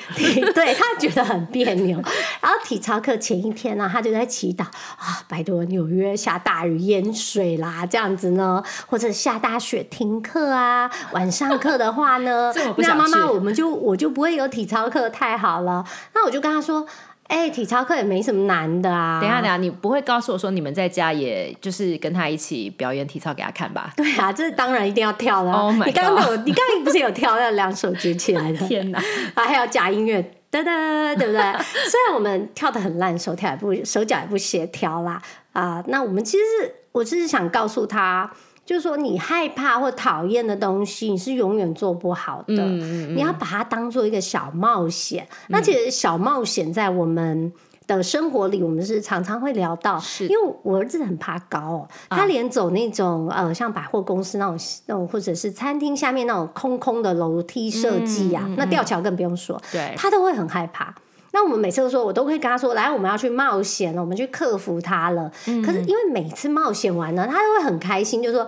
[0.53, 1.99] 对他觉得很别扭。
[2.41, 11.27] 然后体操课前一天呢，他就在祈祷啊，拜托纽约下大雨淹水啦，这样子呢，或者下大雪停课啊，晚。
[11.38, 15.85] 上课的话呢， 那妈妈我们就我就不会有体操课，太好了。
[16.13, 16.85] 那我就跟他说，
[17.27, 19.19] 哎，体操课也没什么难的啊。
[19.21, 23.91] 等下等下，你不会告诉我说你们在家也就是跟他一起表演体操给他看吧？
[23.97, 25.85] 对啊，这当然一定要跳的。
[25.85, 28.57] 你刚刚有，你刚刚不是有跳那两手举起来的？
[28.67, 28.99] 天哪！
[29.35, 31.31] 啊，还要加音乐，对不对？
[31.31, 35.21] 虽然我们跳的很烂，手跳也不手脚也不协调啦
[35.53, 35.83] 啊。
[35.87, 38.31] 那我们其实是，我只是想告诉他。
[38.69, 42.53] 就是说，你害怕或讨厌的东西，你是永远做不好的。
[42.53, 45.27] 你要把它当做一个小冒险。
[45.47, 47.51] 那其实小冒险在我们
[47.87, 49.99] 的生活里，我们是常常会聊到。
[50.19, 60.93] 因为我儿子很怕高，他连走那种呃，像百货公司那种那种，或者是餐厅下面那种空空的楼梯设计啊，那吊桥更不用说，对，他都会很害怕。
[61.31, 65.31] 那我们每次都说，我都会跟他说：“来，我们要去冒险了，我们去克服它了。”
[65.65, 68.47] 可是因为每次冒险完呢，他都会很开心，就说。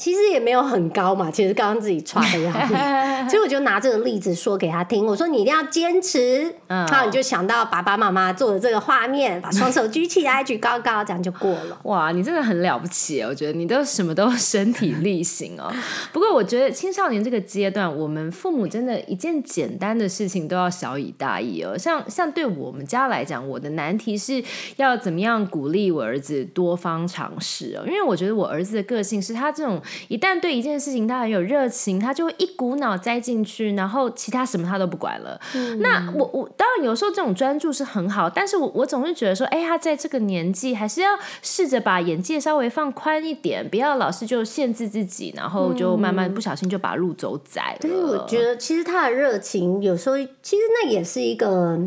[0.00, 2.74] 其实也没有很高嘛，其实刚刚自己穿的样子，
[3.28, 5.04] 所以我就拿这个例子说给他听。
[5.04, 11.78] 我说你一定要坚持，然后，你就想到爸爸妈妈做的这个画面，把双手举起来，举高高，这样就过了。
[11.82, 15.70] 哇，你真的很了不起，我觉得你都什么都身体力行哦。
[16.14, 21.76] 不过我觉得青少年这个阶段，我们父母真的一件简单的事情都要小以大义哦。
[21.76, 24.42] 像像对我们家来讲，我的难题是
[24.76, 29.78] 要怎么样鼓励我儿子多方尝试哦，因为我觉得我儿子的个性是他这种。
[30.08, 35.40] 一旦对一件事情他很有热情，他就会一股脑栽进去，然后其他什么他都不管了。
[35.78, 41.10] 那我我当然有时候这种专注是很好，但是我我总是觉得说，哎，他在这个年纪还是要
[41.42, 47.78] 试着把眼界稍微放宽一点，不要老是就限制自己，然后就慢慢不小心就把路走窄了。
[47.80, 51.78] 对，我觉得其实他的热情有时候其实那也是一个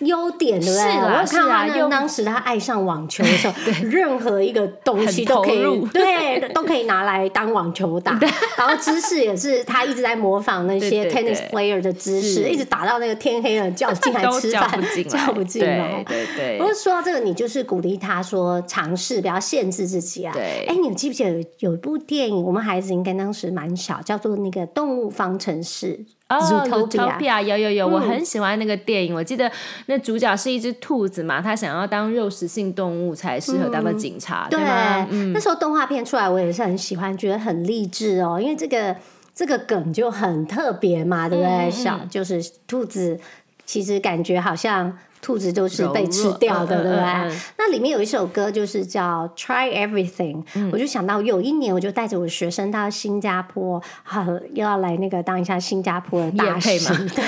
[0.00, 0.84] 优点，对不对？
[0.96, 3.54] 我看他那当时他爱上网球的时候，
[3.88, 7.28] 任何一个东西都可以， 对，都可以拿来。
[7.30, 8.18] 当网球打，
[8.56, 16.04] 然后姿势也是他一直在模仿那些对对 tennis player 的姿势，一直打到那个天黑了叫进来吃饭叫不进，来，叫不进来。
[16.08, 20.32] 对对不过，说到这个，你就是鼓励他说尝试，不要限制自己啊。
[20.32, 25.96] 对哎，你记不记得有有一部电影，我们孩子应该当时蛮小，叫做那个《动物方程式》
[26.28, 29.14] 哦 Zootopia 有有有，我嗯很喜欢那个电影。
[29.14, 29.50] 我记得
[29.86, 35.06] 那主角是一只兔子嘛，它想要当肉食性动物才适合当个警察，对吗？
[35.10, 38.94] 嗯，那时候动画片出来，我也是很喜欢，觉得很励志哦，因为这个
[39.34, 41.70] 这个梗就很特别嘛，对不对？
[41.70, 43.18] 小就是兔子，
[43.64, 47.38] 其实感觉好像兔子就是被吃掉的，对不对？
[47.58, 56.78] 那里面有一首歌就是叫《Try Everything》，我就想到有一年我就带着我的学生到新加坡，好又要来那个当一下新加坡的大使，
[57.08, 57.24] 对，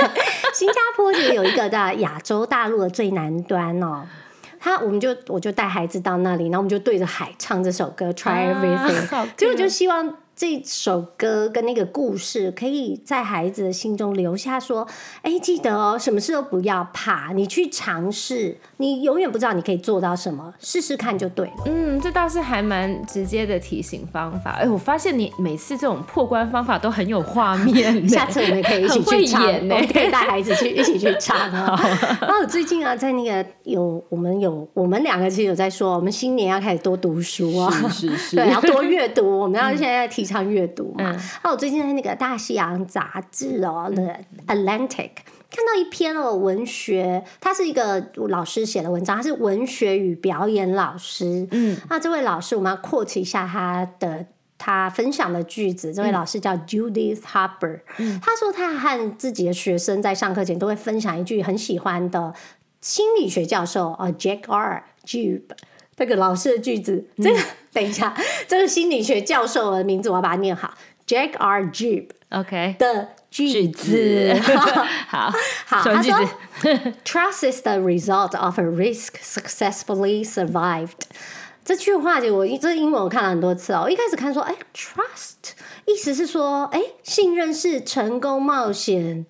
[0.55, 4.03] 新加坡就有一个在亚洲大陆的最南端哦。
[4.63, 14.89] 他我们就我就带孩子到那里，然后我们就对着海唱这首歌《Try 啊 Everything》，好结果就希望这首歌跟那个故事可以在孩子的心中留下说，
[15.21, 21.65] 哎，记得哦，什么事都不要怕，你去尝试，你永远不知道你可以做到什么，试试看就对了。
[21.67, 24.53] 嗯，这倒是还蛮直接的提醒方法。
[24.53, 27.91] 哎，我发现你每次这种破关方法都很有画面。
[28.09, 29.43] 下次我们可以一起去唱，
[29.93, 31.79] 可以带孩子去一起去唱啊。
[32.19, 39.39] 然后我最近啊，在那个有我们有我们两个其实有在说，我们新年要开始多读书啊，是是对，要多阅读。
[39.39, 41.13] 我们要现在提倡阅读嘛。
[41.13, 44.17] 嗯那我最近在那个大西洋杂志哦，那个
[44.47, 45.11] Atlantic。
[45.51, 51.49] 看到一篇哦，文学，他是一个老师写的文章，他是文学与表演老师。
[51.51, 54.25] 嗯，那这位老师，我们要 quote 一下他的
[54.57, 55.93] 他分享的句子。
[55.93, 57.81] 这位老师叫 Judith Harper，、
[58.23, 62.33] 他说他和自己的学生在上课前都会分享一句很喜欢的
[62.81, 64.85] 心理学教授啊 Jack R.
[65.05, 65.43] Jube
[66.01, 67.05] 这个老师的句子。
[67.19, 67.39] 这个、
[67.75, 68.17] 等一下，
[68.49, 70.73] 这个心理学教授的名字我要把它念好
[71.07, 71.71] ，Jack R.
[71.71, 74.41] j e e p OK 的句句子子。
[75.07, 75.31] 好，
[75.67, 76.19] 好，他说？
[77.05, 81.03] Trust is the result of a risk successfully survived。
[81.63, 83.83] 这句话就我这英文我看了很多次哦。
[83.85, 85.53] 我一开始看说，哎，trust
[85.85, 89.27] 意思是说，哎，信任是成功冒险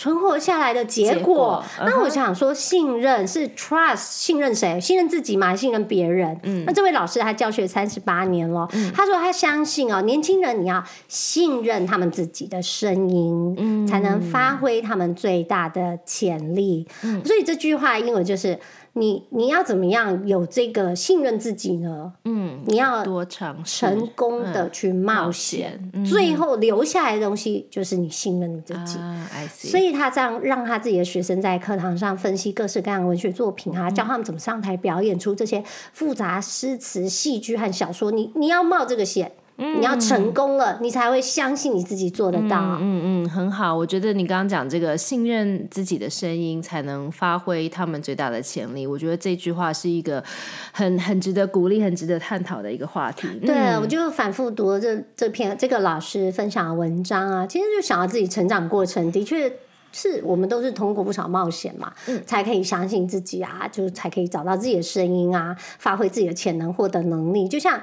[0.00, 1.18] 存活下来的结果。
[1.18, 4.80] 结果那我想说，信任是 trust，信任谁？
[4.80, 5.48] 信任自己吗？
[5.48, 6.40] 还信任别人？
[6.44, 16.88] 嗯，那这位老师他教学三十八年了，他说他相信哦，年轻人你要信任他们自己的声音，嗯，才能发挥他们最大的潜力。
[17.02, 18.58] 嗯，所以这句话英文就是。
[18.94, 22.12] 你你要怎么样有这个信任自己呢？
[22.24, 28.98] 嗯，你要多尝试，成功的去冒冒险最后留下来的东西就是你信任你自己。
[28.98, 29.70] 啊，I see。
[29.70, 38.10] 所以他这样让他自己的学生在课堂上分析各式各样的文学作品啊，教他们怎么上台表演出这些复杂诗词、戏剧和小说。
[38.10, 39.30] 你你要冒这个险，
[39.78, 42.78] 你要成功了，你才会相信你自己做得到。
[42.80, 43.76] 嗯嗯，很好。
[43.76, 48.86] 我觉得你刚刚讲这个信任自己的声音，才能发挥他们最大的潜力。
[48.86, 50.24] 我觉得这句话是一个
[50.72, 53.28] 很很值得鼓励、很值得探讨的一个话题。
[53.44, 59.52] 对，嗯我就反复读了这这篇这个老师分享的文章啊，其实就想到自己成长过程，的确
[59.92, 61.92] 是我们都是通过不少冒险嘛，
[62.24, 67.48] 才可以相信自己啊，就是才可以找到自己的声音啊，发挥自己的潜能，获得能力。
[67.48, 67.80] 就像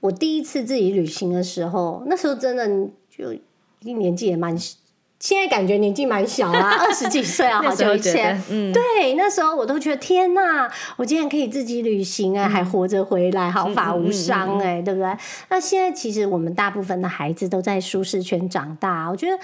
[0.00, 2.66] 我第一次自己旅行的时候，那时候真的
[3.10, 3.34] 就
[3.80, 4.56] 年纪也蛮。
[5.18, 15.16] 现在感觉年纪蛮小啊， 二十几岁啊，好久以前，，嗯，对，那时候我都觉得天呐，我竟然可以自己旅行哎、还活着回来，毫发无伤哎、对不对？
[15.48, 19.38] 那现在其实我们大部分的孩子都在舒适圈长大，我觉得。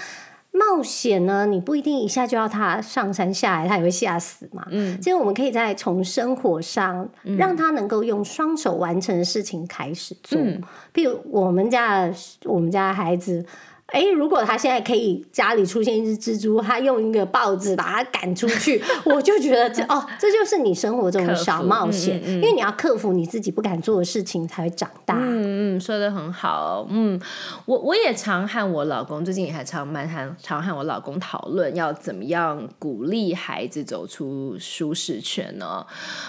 [0.55, 4.63] 冒险呢，你不一定一下就要他上山下来，他也会吓死嘛。
[4.69, 10.39] 嗯，其实我们可以在从生活上让他能够用双手完成的事情开始做。
[10.93, 12.07] 譬如我们家
[12.45, 13.43] 我们家孩子，
[13.93, 25.15] 哎，如果他现在可以家里出现一只蜘蛛，他用一个报纸把它赶出去，我就觉得这哦，这就是你生活中的小冒险，因为你要克服你自己不敢做的事情，才会长大。
[25.19, 26.87] 嗯嗯，说的很好。
[26.89, 27.21] 嗯，
[27.65, 35.85] 我我也常和我老公，最近也还常蛮常常和我老公讨论要怎么样鼓励孩子走出舒适圈呢？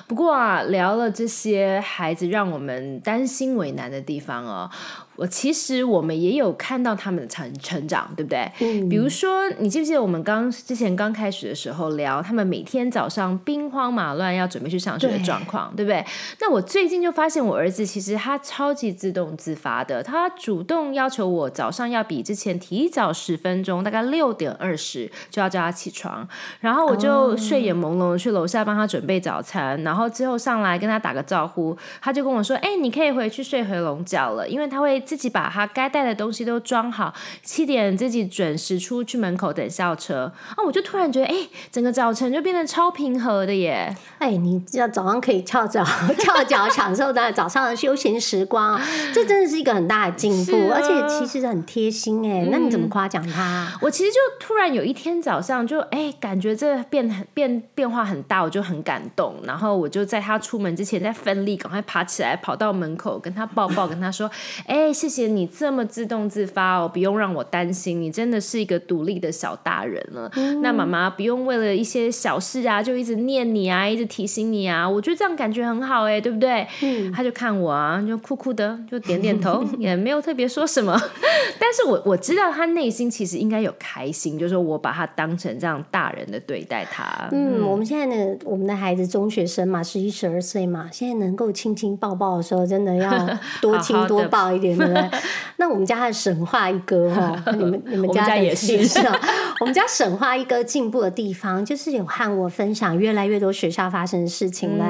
[0.06, 4.70] 不过啊，聊了这些孩子让我们担心为难的地方哦，
[5.16, 8.50] 我其实我们也有看到他们的成成长，对不对？
[8.60, 16.04] 嗯比如说，你记不记得我们刚之前刚开始的时候聊他们每天早上兵荒马乱要准备去上学的状况，对不对？
[16.40, 26.26] 那我最近就发现我儿子其实他超级自动自发的，他主动要求我早上要比之前提早十分钟，大概六点二十就要叫他起床，
[26.60, 40.32] 然后我就睡眼朦胧的去楼下帮他准备早餐，然后之后上来跟他打个招呼，他就跟我说：“哎、你可以回去睡回笼觉了，因为他会自己把他该带的东西都装好，七点自己准时出去门口等校车。
[40.56, 41.34] 啊，我就突然觉得，哎，
[41.70, 43.94] 整个早晨就变得超平和的耶！
[44.18, 45.84] 哎，你要早上可以翘脚
[46.18, 48.80] 翘脚享受的早上的休闲时光，
[49.12, 52.48] 这真的是一个很大的进步，而且其实很贴心哎。
[52.50, 53.72] 那你怎么夸奖他？
[53.82, 59.34] 我其实就突然有一天早上就哎，感觉这变很变变化很大，我就很感动。
[59.44, 64.30] 然后我就在他出门之前，在奋力赶快爬起来，跑到门口跟他抱抱，跟他说
[64.66, 70.30] ：“哎，谢谢你这么自动自发哦，不用让我担心，你真的是一个独立的小大人了。
[70.62, 74.88] 那妈妈不用为了一些小事啊，就一直念你啊，一直提醒你啊。
[74.88, 76.66] 我觉得这样感觉很好哎，对不对？”
[77.12, 80.96] 他就看我啊，就酷酷的，就点点头，也没有特别说什么。
[81.58, 87.28] 但是我我知道他内心其实应该有开心，就是我把他当成这样大人的对待他。
[87.32, 93.10] 嗯，我们现在呢，我们的孩子中学生嘛，十一十二岁嘛，现在能够亲亲抱抱的时候，真的要
[93.60, 95.20] 多亲多抱一点， 对不对？
[95.56, 99.00] 那我们家的神话一哥哈， 你们你们家也是是
[99.60, 104.84] 我们家神话一哥进步的地方，就是有和我分享越来越多学校发生的事情嘞。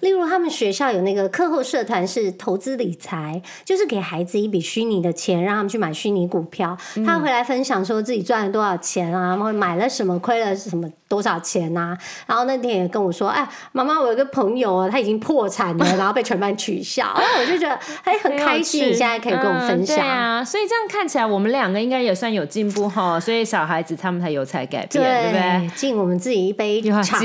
[0.00, 6.76] 例如，他们学校有那个课后社团是投资理财，就是给孩子一笔虚拟的钱，让他们去买虚拟股票。
[7.06, 11.96] 他回来分享说自己赚了多少钱啊，然后买了什么，亏了什么多少钱呐？
[12.26, 17.04] 然后那天也跟我说，哎，妈妈，我有个朋友啊，他已经破产了，然后被全班取笑。
[17.16, 19.96] 然后我就觉得，哎，很 开心，你现在可以跟我分享。
[19.96, 23.18] 对啊，所以这样看起来，我们两个应该也算有进步哈。
[23.18, 25.70] 所以小孩子他们才有才改变，对不对？
[25.76, 27.18] 敬我们自己一杯茶。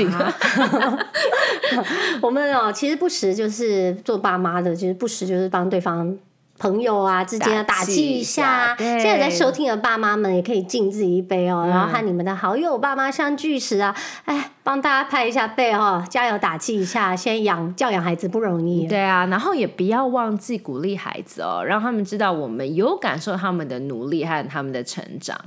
[2.22, 6.16] 我们哦，其实不时就是做爸妈的，就是不时就是帮对方。
[6.64, 13.94] 朋友啊之间打气一下，现在在收听的爸妈们也可以敬自己一杯哦，然后和你们的好友爸妈相聚时啊，
[14.24, 18.86] 哎，帮大家拍一下背哦，加油打气一下，先养教养孩子不容易。
[18.86, 25.38] 对啊，然后也不要忘记鼓励孩子哦，让他们知道我们有感受他们的努力和他们的成长。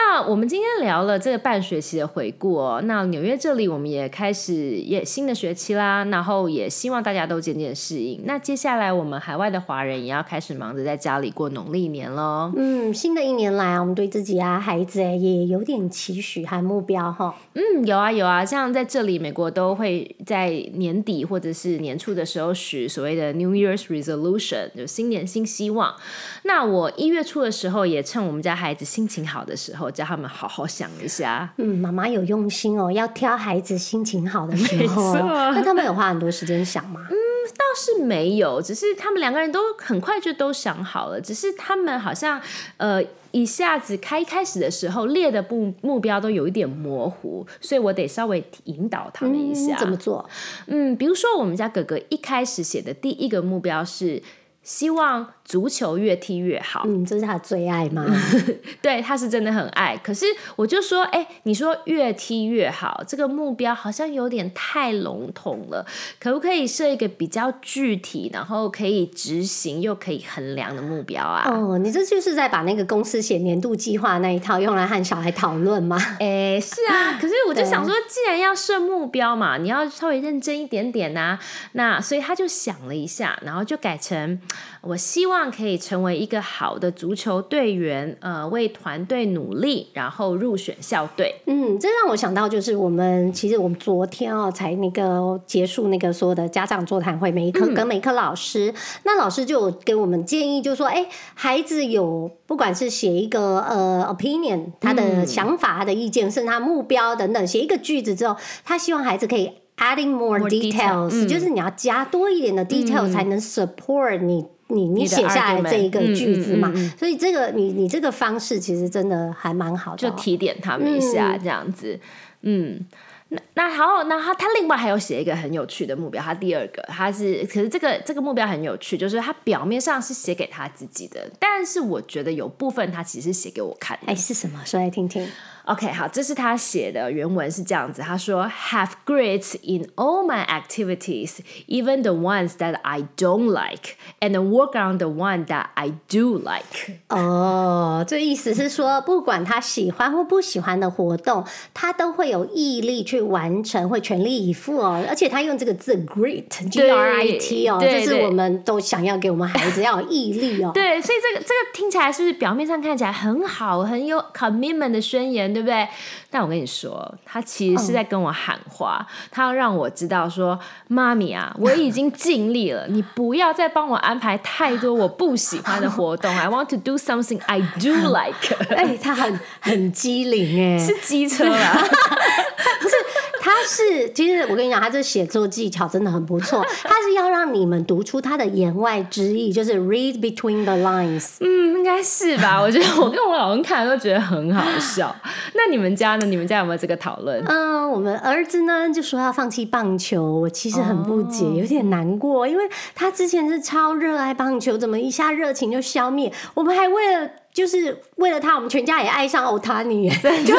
[0.00, 2.80] 那我们今天聊了这个半学期的回顾哦。
[2.84, 8.20] 那纽约这里我们也开始也新的学期啦，然后也希望大家都渐渐适应。
[8.24, 12.52] 那接下来我们海外的华人也要开始忙着在家里过农历年喽。
[12.54, 17.34] 嗯，新的一年来啊，我们对自己啊孩子也有点期许和目标哈。
[17.54, 25.96] 嗯，有啊有啊，像在这里美国都会在年底或者是年初的时候许所谓的 New Year's Resolution，就新年新希望。
[26.44, 29.87] 那我一月初的时候也趁我们家孩子心情好的时候。
[29.90, 31.52] 叫他们好好想一下。
[31.56, 35.14] 嗯，妈妈有用心哦，要挑孩子心情好的时候。
[35.14, 37.06] 那他们有花很多时间想吗？
[37.10, 37.16] 嗯，
[37.56, 41.20] 倒是没有，只是他们两个人都很快就都想好了。
[41.20, 42.40] 只是他们好像
[42.76, 49.76] 呃一下子开开始的时候列的目目标都有一点模糊，所以我得稍微引导他们一下。
[49.76, 50.28] 怎么做？
[50.66, 54.22] 嗯，比如说我们家哥哥一开始写的第一个目标是
[54.68, 55.32] 希望。
[55.48, 58.04] 足球越踢越好，嗯，这是他最爱吗？
[58.82, 59.96] 对，他是真的很爱。
[59.96, 65.86] 可是我就说，哎，你说越踢越好，这个目标好像有点太笼统了，
[66.20, 71.48] 可不可以设一个比较具体，然后可以执行又可以衡量的目标啊？
[71.50, 75.96] 哦，你这就是在把那个公司写年度计划那一套用来和小孩讨论吗？
[76.20, 77.16] 哎，是啊。
[77.18, 81.38] 可是我就想说，既然要设目标嘛，你要稍微认真一点点呐。
[81.72, 84.38] 那所以他就想了一下，然后就改成
[84.82, 85.38] 我希望。
[85.58, 91.34] 可以成为一个好的足球队员，呃，为团队努力，然后入选校队。
[91.46, 98.72] 嗯，这让我想到，就是我们其实我们昨天哦，才那个结束那个所有的家长座谈会，每一科跟每一科老师，
[99.04, 114.44] 那老师就给我们建议，就说，哎，孩子有不管是写一个呃 opinion，他的想法、他的意见，甚至他目标等等，写一个句子之后，他希望孩子可以 adding more details，就是你要加多一点的 detail 才能 support 你。
[114.70, 121.98] 你你写下来这一个句子嘛，所以这个你你这个方式其实真的还蛮好的，就提点他们一下这样子，
[122.42, 122.86] 嗯，
[123.30, 134.60] 那那好，那他他另外还有写一个很有趣的目标，他第二个他是，可是这个这个目标很有趣，就是他表面上是写给他自己的，但是我觉得有部分他其实写给我看，哎，是什么？
[134.66, 135.26] 说来听听。
[135.68, 138.00] OK，好，这是他写的原文是这样子。
[138.00, 144.96] 他说：“Have grades in all my activities, even the ones that I don't like, and work on
[144.96, 151.44] the one that I do like。”哦，这意思是说，不管他喜欢或不喜欢的活动，
[151.74, 155.04] 他都会有毅力去完成，会全力以赴哦。
[155.06, 160.70] 而且他用这个字 “grit”，G R I T 哦，这是我们都想要给我们孩子要有毅力哦。
[160.74, 165.57] 对，所以这个这个听起来是不是表面上看起来很好，很有 commitment 的宣言？
[165.58, 165.88] 对不对？
[166.30, 176.34] 但我跟你说，他其实是在跟我喊话，他要让我知道说，妈咪啊， 我已经尽力了，你不要再帮我安排太多我不喜欢的活动。
[176.36, 178.74] I want to do something I do like。
[178.76, 181.82] 哎，他很很机灵哎，是机车啊。
[183.48, 186.62] 他是其实我跟你讲，他这写作技巧真的很不错。
[186.82, 191.36] 他是要让你们读出他的言外之意，就是 read between the lines。
[191.40, 192.60] 嗯，应该是吧？
[192.60, 195.16] 我觉得我跟我老公看都觉得很好笑。
[195.54, 196.26] 那你们家呢？
[196.26, 197.42] 你们家有没有这个讨论？
[197.46, 206.30] 嗯，我们儿子呢就说要放弃棒球，我其实很不解，有点难过，因为他之前是超热爱棒球，怎么一下热情就消灭？
[206.52, 207.30] 我们还为了。
[207.58, 210.54] 就是为了他，我们全家也爱上欧塔尼，就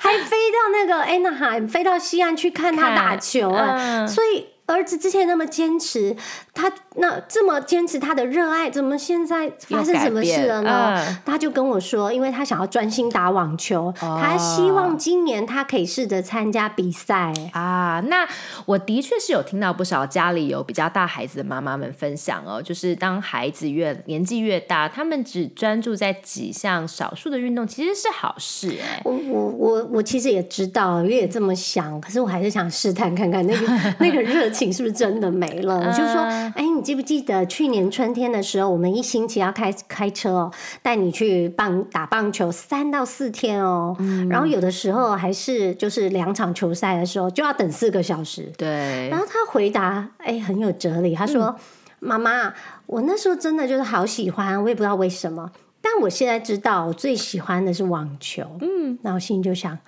[0.00, 4.46] 还飞到那个 Anaheim，飞到西岸去看他打球啊，所以。
[4.70, 6.14] 儿子之前那么坚持，
[6.54, 11.20] 他那这么坚持他的热爱，怎么现在发生什么事了呢？
[11.24, 18.02] 他就跟我说，因为他想要专心打网球，他希望今年他可以试着参加比赛啊。
[18.06, 18.26] 那
[18.66, 29.00] 我的确是有听到不少家里有比较大孩子的妈妈们分享哦，就是当孩子越年纪越大，他们只专注在几项少数的运动，其实是好事哎。
[29.04, 33.66] 我我我我其实也知道，我也这么想，可是我还是想试探看看那个
[34.00, 34.70] 那个热情。
[34.70, 35.78] 是不是真的没了？
[35.78, 36.22] 我就说，
[36.54, 43.96] 哎，你记不记得去年春天的时候，我们一星期要开开车哦，带你去棒打棒球三到四天哦，
[44.28, 48.50] 然后有的时候还是就是两场球赛的时候就要等四个小时。
[48.58, 49.08] 对。
[49.08, 51.14] 然后他回答，哎，很有哲理。
[51.14, 51.54] 他说
[52.00, 52.52] ：“妈妈，
[52.86, 59.78] 我那时候真的就是好喜欢，我也不知道为什么，但我现在知道我最喜欢的是网球。”嗯，那我心里就想，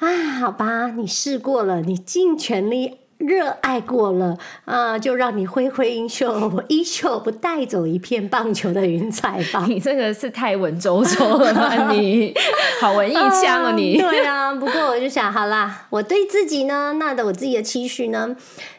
[0.00, 2.98] 啊，好吧，你试过了，你尽全力。
[3.18, 9.64] 热爱过了啊，就让你挥挥衣袖，我衣袖不带走一片棒球的云彩吧。
[9.68, 12.34] 你这个是太文绉绉了，你
[12.80, 13.96] 好文艺腔哦，你。
[13.98, 18.36] 对啊，不过我就想，好啦，我对自己呢，那的我自己的期许呢，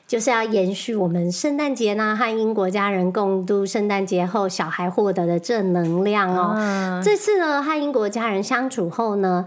[0.07, 7.01] 就是要延续我们圣诞节呢和英国家人共度圣诞节后小孩获得的正能量哦。
[7.03, 9.45] 这次呢和英国家人相处后呢。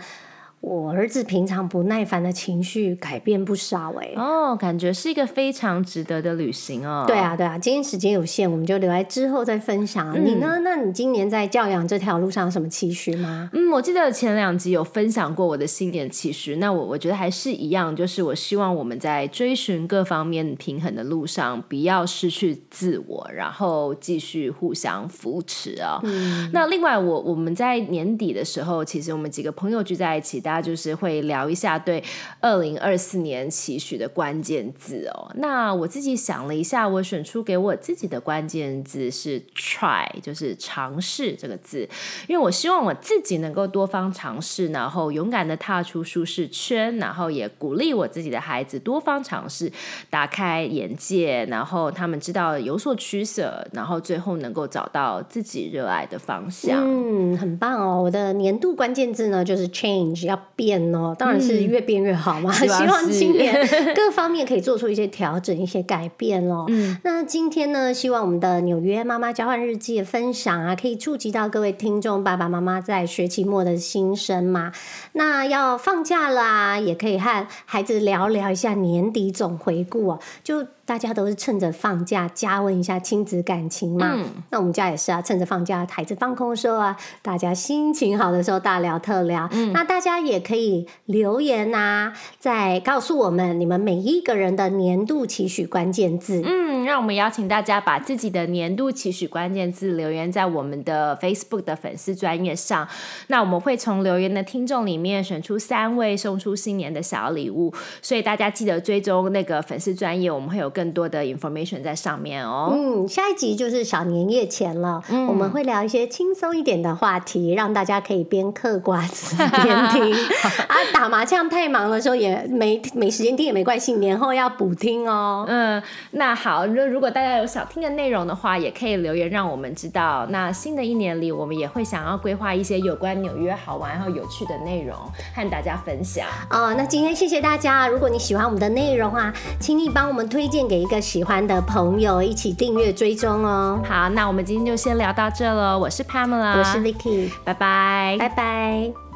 [0.60, 7.04] 我儿子平常不耐烦的情绪改变不少哎哦，感觉是一个非常值得的旅行哦。
[7.06, 10.12] 对啊，对啊，今天时间有限，我们就留在之后再分享。
[10.24, 10.58] 你呢？
[10.64, 13.48] 那你今年在教养这条路上有什么期许吗？
[13.52, 16.56] 嗯，我记得前两集有分享过我的新年期许。
[16.56, 26.00] 那我我觉得还是一样，就是我希望我们在追寻各方面平衡的路上，不要失去自我，然后继续互相扶持啊。
[26.02, 30.42] 嗯那另外，我我们在年底的时候，其实我们几个朋友聚在一起。
[30.48, 32.02] 大家就是会聊一下对
[32.40, 35.30] 二零二四年期许的关键字哦。
[35.34, 41.86] 那我自己想了一下，我选出给我自己的关键字是 try，就是尝试这个字，
[42.26, 49.70] 因为我希望我自己能够多方尝试，然后勇敢的踏出舒适圈，然后也鼓励我自己的孩子多方尝试，
[50.08, 56.80] 打开眼界，然后他们知道有所取舍，然后最后能够找到自己热爱的方向。
[56.82, 58.02] 嗯，很棒哦。
[58.02, 60.37] 我的年度关键字呢就是 change，要。
[60.56, 62.52] 变哦，当然是越变越好嘛。
[62.52, 63.54] 希望今年
[63.94, 66.66] 各方面可以做出一些调整、一些改变哦。
[67.02, 74.72] 那今天呢，希望我们的纽约妈妈交换日记的分享啊，可以触及到各位听众爸爸妈妈在学期末的心声嘛。
[75.12, 80.18] 那要放假啦，也可以和孩子聊聊一下年底总回顾哦。
[80.42, 84.14] 就大家都是趁着放假加温一下亲子感情嘛。
[84.16, 89.46] 嗯那我们家也是啊，趁着放假孩子放空的时候啊，大家心情好的时候大聊特聊。
[89.52, 96.40] 嗯那大家也可以留言呐，再告诉我们你们每一个人的年度期许关键字。
[96.42, 102.88] 嗯，让我们邀请大家把自己的年度期许关键字留言在我们的 Facebook 的粉丝专业上。
[103.26, 110.72] 那我们会从留言的听众里面选出三位送出新年的小礼物，所以大家记得追踪那个粉丝专业，我们会有。
[110.78, 112.70] 更多的 information 在上面哦。
[112.72, 120.14] 嗯，下一集就是小年夜前了，我们会聊一些轻松一点的话题，让大家可以边嗑瓜子边听。
[120.70, 125.44] 啊，打麻将太忙的时候也没没时间听也没关系，年后要补听哦。
[125.48, 130.24] 嗯，那好，那如果大家有想听的内容的话，也可以留言让我们知道。
[130.30, 134.96] 那新的一年里，我们也会想要规划一些有关纽约好玩然后有趣的内容
[135.34, 136.24] 和大家分享。
[136.50, 137.88] 哦，那今天谢谢大家。
[137.88, 140.67] 如果你喜欢我们的内容啊，请你帮我们推荐。
[140.68, 143.80] 给一个喜欢的朋友一起订阅追踪哦。
[143.88, 145.78] 好，那我们今天就先聊到这了。
[145.78, 149.07] 我是 Pamela，我是 Vicky，拜拜，拜拜。